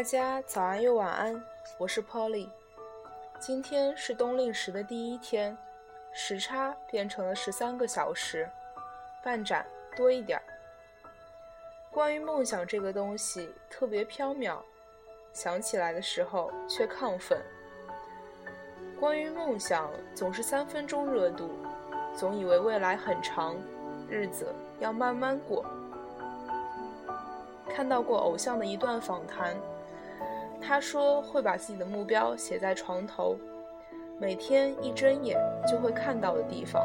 [0.00, 1.44] 大家早安又晚安，
[1.76, 2.48] 我是 Polly。
[3.38, 5.54] 今天是冬令时的第一天，
[6.10, 8.48] 时差变成了十三个小时，
[9.22, 10.44] 半盏多一点儿。
[11.90, 14.56] 关于梦想这个东西特别缥缈，
[15.34, 17.38] 想起来的时候却亢奋。
[18.98, 21.50] 关于梦想总是三分钟热度，
[22.16, 23.54] 总以为未来很长，
[24.08, 25.62] 日子要慢慢过。
[27.68, 29.54] 看到过偶像的一段访谈，
[30.60, 33.36] 他说会把自己的目标写在床头，
[34.18, 36.84] 每天一睁眼就会看到的地方。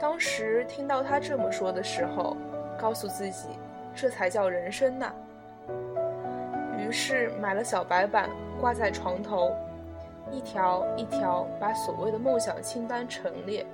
[0.00, 2.36] 当时听到他这么说的时候，
[2.78, 3.48] 告诉自己
[3.94, 5.12] 这才叫人生呐。
[6.76, 8.28] 于是买了小白板
[8.60, 9.52] 挂在床头，
[10.30, 13.64] 一条一条把所谓的梦想清单陈列。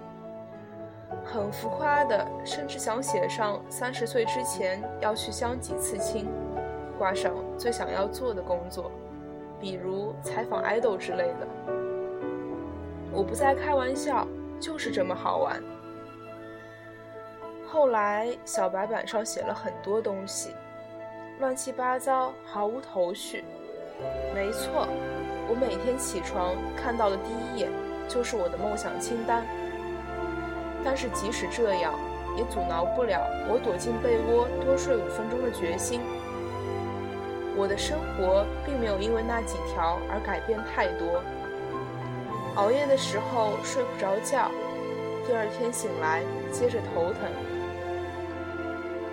[1.25, 6.29] 很浮夸的，甚至想写上三十岁之前要去相几次亲，
[7.01, 8.93] 挂上最想要做的工作，
[9.59, 11.49] 比如采访 idol 之类的。
[13.11, 14.29] 我不再开玩笑，
[14.61, 15.63] 就是这么好玩。
[17.67, 20.51] 后来小白板上写了很多东西，
[21.39, 23.45] 乱七八糟，毫无头绪。
[24.35, 24.87] 没错，
[25.49, 27.71] 我每天起床看到的第一眼
[28.09, 29.47] 就是我的梦想清单。
[30.85, 31.95] 但是即使这样，
[32.37, 36.03] 也阻挠不了我躲进被窝多睡五分钟的决心。
[37.61, 41.23] 我的生活并没有因为那几条而改变太多。
[42.57, 44.51] 熬夜的时候睡不着觉，
[45.27, 47.31] 第二天醒来接着头疼。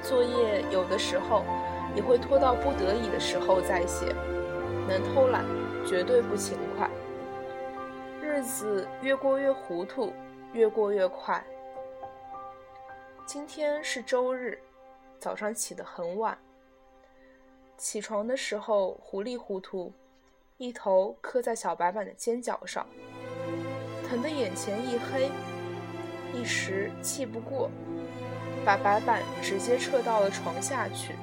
[0.02, 1.44] 作业有的时候
[1.94, 4.16] 也会拖到不得已的时候再写，
[4.88, 5.44] 能偷懒
[5.86, 6.90] 绝对不勤快。
[8.22, 10.14] 日子越过越糊涂，
[10.54, 11.44] 越过越快。
[13.26, 14.58] 今天是周日，
[15.20, 16.38] 早上起得很晚。
[17.78, 19.94] 起床的时候糊里糊涂，
[20.58, 22.86] 一头磕在小白板的尖角上，
[24.10, 25.30] 疼得眼前一黑，
[26.34, 27.70] 一时气不过，
[28.66, 31.14] 把白板直接撤到了床下去。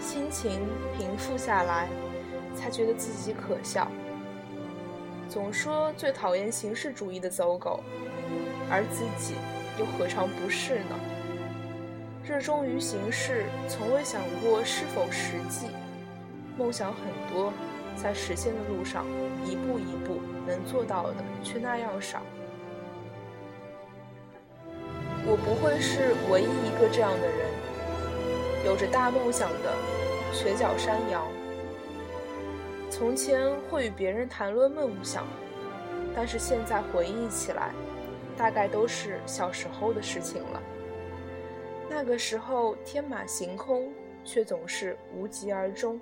[0.00, 0.60] 心情
[0.96, 1.88] 平复下来，
[2.54, 3.88] 才觉得自己可笑。
[5.28, 7.80] 总说最讨厌形式主义的走狗，
[8.70, 9.34] 而自己。
[9.76, 10.96] 又何尝不是呢？
[12.26, 15.66] 热衷于形式，从未想过是否实际。
[16.56, 17.52] 梦想很多，
[17.96, 19.04] 在实现的路上，
[19.44, 22.22] 一步一步能做到的却那样少。
[25.26, 27.46] 我不会是唯一一个这样的人，
[28.64, 29.74] 有着大梦想的
[30.32, 31.22] 瘸脚山羊。
[32.90, 35.26] 从前会与别人谈论梦想，
[36.16, 37.70] 但是现在回忆起来。
[38.36, 40.60] 大概都是小时候的事情了。
[42.06, 43.90] 那个时候天马行空，
[44.26, 45.98] 却总是无疾而终。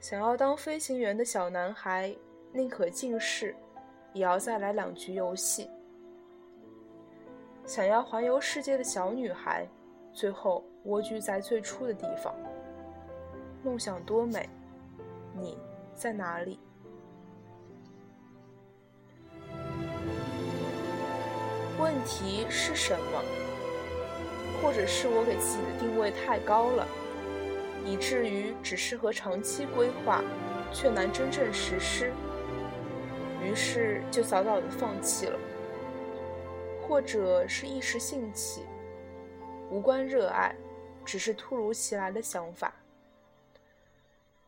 [0.00, 2.12] 想要当飞行员的小男孩，
[2.52, 3.54] 宁可近视，
[4.12, 5.70] 也要再来两局游戏。
[7.64, 9.68] 想要环游世界的小女孩，
[10.12, 12.34] 最后蜗居在最初的地方。
[13.62, 14.48] 梦想多美，
[15.32, 15.56] 你
[15.94, 16.58] 在哪里？
[21.78, 23.51] 问题是什么？
[24.62, 26.86] 或者是我给自己的定位太高了，
[27.84, 30.22] 以至于只适合长期规划，
[30.72, 32.12] 却难真正实施，
[33.42, 35.36] 于是就早早的放弃了。
[36.80, 38.62] 或者是一时兴起，
[39.70, 40.54] 无关热爱，
[41.04, 42.72] 只是突如其来的想法。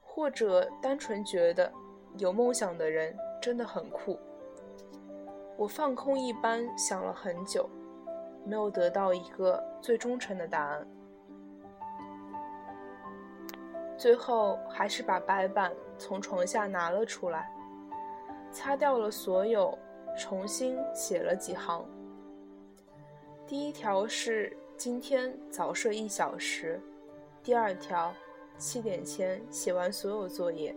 [0.03, 1.73] 或者单纯觉得
[2.19, 4.19] 有梦想的人真的很酷。
[5.57, 7.69] 我放空一般想了很久，
[8.45, 10.87] 没有得到一个最忠诚的答案。
[13.97, 17.51] 最后还是把白板从床下拿了出来，
[18.51, 19.79] 擦掉了所有，
[20.19, 21.85] 重新写了几行。
[23.47, 26.81] 第一条是今天早睡一小时，
[27.43, 28.13] 第二条
[28.59, 30.75] 七点前写完所有作业，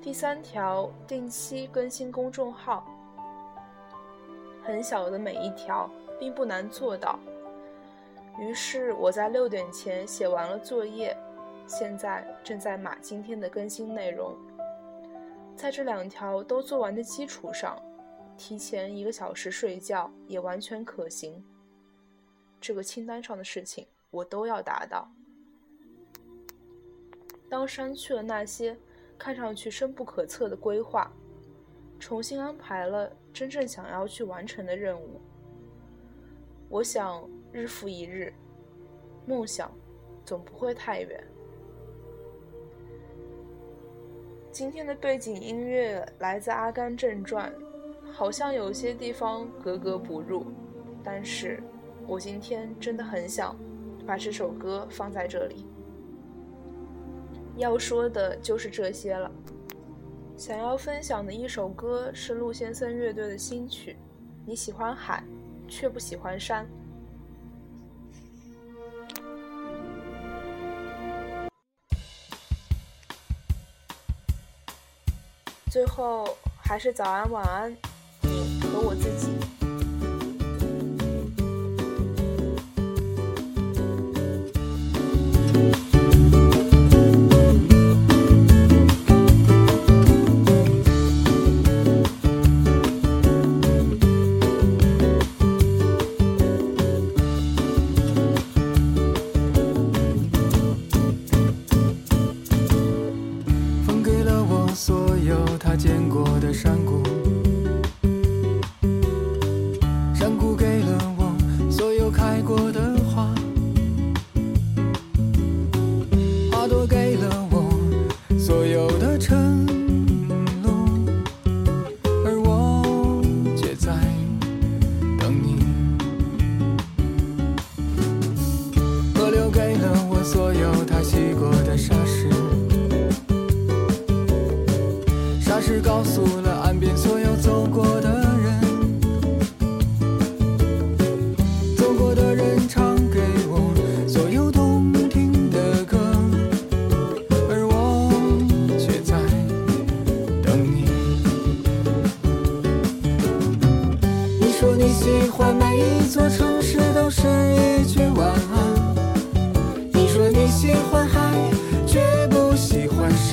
[0.00, 2.86] 第三条定期更新公众号。
[4.66, 7.18] 很小的每一条，并不难做到。
[8.38, 11.16] 于是我在六点前写完了作业，
[11.68, 14.36] 现在正在码今天的更新内容。
[15.54, 17.80] 在这两条都做完的基础上，
[18.36, 21.42] 提前一个小时睡觉也完全可行。
[22.60, 25.08] 这个清单上的事情我都要达到。
[27.48, 28.76] 当删去了那些
[29.16, 31.08] 看上去深不可测的规划。
[31.98, 35.20] 重新安排了真正想要去完成的任务。
[36.68, 38.32] 我想日复一日，
[39.26, 39.70] 梦想
[40.24, 41.24] 总不会太远。
[44.50, 47.52] 今天的背景音乐来自《阿甘正传》，
[48.12, 50.46] 好像有些地方格格不入，
[51.04, 51.62] 但是
[52.06, 53.54] 我今天真的很想
[54.06, 55.66] 把这首歌放在这里。
[57.56, 59.30] 要说的就是这些了。
[60.38, 63.92] 想要分享的一首歌是陆先生乐队的新曲，
[64.44, 65.24] 《你喜欢海，
[65.66, 66.64] 却不喜欢山》。
[75.70, 77.74] 最后，还是早安晚安，
[78.20, 79.30] 你和我自己。
[105.76, 107.25] 见过的山谷。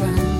[0.04, 0.33] children.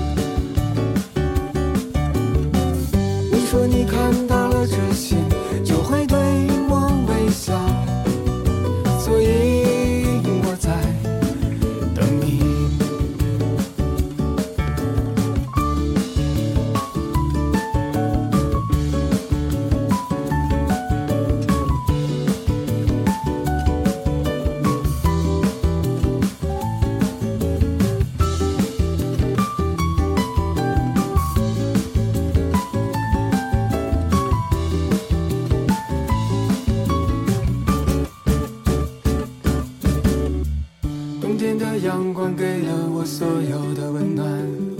[41.78, 44.74] 阳光给了我所有的温暖。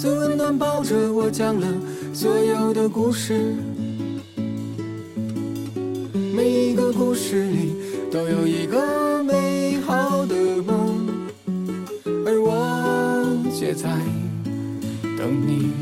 [0.00, 1.66] 最温暖抱着我讲了
[2.12, 3.54] 所有的故事
[6.34, 7.74] 每一个故事里
[8.10, 11.06] 都有一个美好的梦
[12.26, 13.88] 而我却在
[15.16, 15.81] 等你。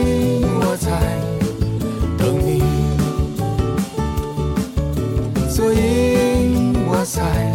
[7.11, 7.50] side.